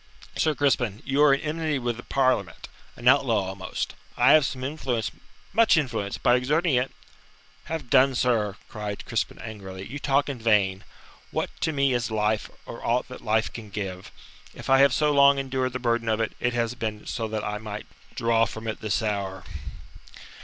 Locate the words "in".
1.31-1.41, 10.27-10.39